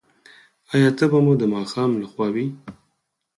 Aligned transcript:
ایا 0.73 0.89
تبه 0.97 1.19
مو 1.25 1.33
د 1.41 1.43
ماښام 1.53 1.91
لخوا 2.01 2.27
وي؟ 2.33 2.47